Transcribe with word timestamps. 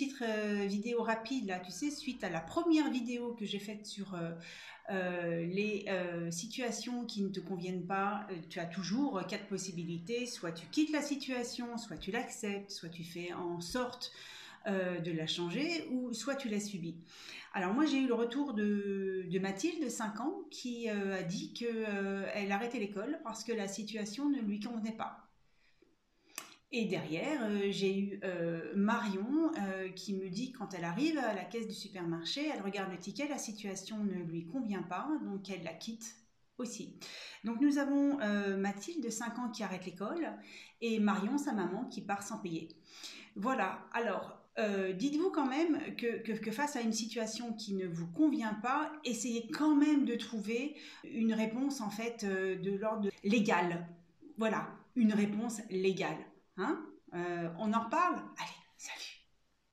petite 0.00 0.22
euh, 0.22 0.64
vidéo 0.66 1.02
rapide 1.02 1.46
là, 1.48 1.60
tu 1.60 1.70
sais, 1.70 1.90
suite 1.90 2.24
à 2.24 2.30
la 2.30 2.40
première 2.40 2.90
vidéo 2.90 3.34
que 3.34 3.44
j'ai 3.44 3.58
faite 3.58 3.84
sur 3.84 4.14
euh, 4.14 5.44
les 5.44 5.84
situations 6.30 7.04
qui 7.04 7.22
ne 7.22 7.28
te 7.28 7.38
conviennent 7.38 7.86
pas. 7.86 8.26
tu 8.48 8.58
as 8.58 8.66
toujours 8.66 9.22
quatre 9.28 9.46
possibilités. 9.46 10.26
Soit 10.26 10.52
tu 10.52 10.66
quittes 10.66 10.90
la 10.90 11.02
situation, 11.02 11.76
soit 11.76 11.96
tu 11.96 12.10
l'acceptes, 12.10 12.70
soit 12.70 12.88
tu 12.88 13.04
fais 13.04 13.32
en 13.32 13.60
sorte 13.60 14.10
de 14.66 15.12
la 15.12 15.26
changer, 15.26 15.86
ou 15.90 16.12
soit 16.12 16.34
tu 16.34 16.48
la 16.48 16.58
subis. 16.58 16.96
Alors 17.52 17.72
moi 17.72 17.86
j'ai 17.86 17.98
eu 17.98 18.08
le 18.08 18.14
retour 18.14 18.52
de, 18.52 19.38
Mathilde, 19.40 19.88
5 19.88 20.20
ans, 20.20 20.40
qui 20.50 20.88
a 20.88 21.22
dit 21.22 21.52
qu'elle 21.52 22.50
arrêtait 22.50 22.80
l'école 22.80 23.20
parce 23.22 23.44
que 23.44 23.52
la 23.52 23.68
situation 23.68 24.28
ne 24.28 24.40
lui 24.40 24.58
convenait 24.58 24.96
pas. 24.96 25.29
Et 26.72 26.84
derrière, 26.84 27.42
euh, 27.42 27.66
j'ai 27.70 27.98
eu 27.98 28.20
euh, 28.22 28.72
Marion 28.76 29.50
euh, 29.58 29.88
qui 29.88 30.14
me 30.14 30.28
dit 30.28 30.52
quand 30.52 30.72
elle 30.72 30.84
arrive 30.84 31.18
à 31.18 31.34
la 31.34 31.44
caisse 31.44 31.66
du 31.66 31.74
supermarché, 31.74 32.48
elle 32.54 32.62
regarde 32.62 32.92
le 32.92 32.98
ticket, 32.98 33.26
la 33.26 33.38
situation 33.38 34.04
ne 34.04 34.22
lui 34.22 34.46
convient 34.46 34.82
pas, 34.82 35.08
donc 35.24 35.50
elle 35.50 35.64
la 35.64 35.72
quitte 35.72 36.14
aussi. 36.58 37.00
Donc 37.42 37.60
nous 37.60 37.78
avons 37.78 38.18
Mathilde 38.58 39.02
de 39.02 39.08
5 39.08 39.38
ans 39.38 39.48
qui 39.48 39.62
arrête 39.62 39.86
l'école 39.86 40.28
et 40.82 41.00
Marion, 41.00 41.38
sa 41.38 41.52
maman, 41.52 41.86
qui 41.86 42.02
part 42.02 42.22
sans 42.22 42.36
payer. 42.36 42.68
Voilà, 43.34 43.80
alors 43.92 44.36
dites-vous 44.58 45.30
quand 45.30 45.46
même 45.46 45.96
que, 45.96 46.18
que, 46.18 46.50
face 46.50 46.76
à 46.76 46.82
une 46.82 46.92
situation 46.92 47.54
qui 47.54 47.72
ne 47.72 47.86
vous 47.86 48.08
convient 48.08 48.52
pas, 48.52 48.92
essayez 49.04 49.48
quand 49.50 49.74
même 49.74 50.04
de 50.04 50.16
trouver 50.16 50.76
une 51.04 51.32
réponse 51.32 51.80
en 51.80 51.88
fait 51.88 52.26
de 52.26 52.76
l'ordre 52.76 53.08
légal. 53.24 53.88
Voilà, 54.36 54.68
une 54.96 55.14
réponse 55.14 55.62
légale. 55.70 56.18
Hein 56.60 56.78
euh, 57.14 57.48
on 57.58 57.72
en 57.72 57.80
reparle 57.80 58.16
Allez, 58.38 58.49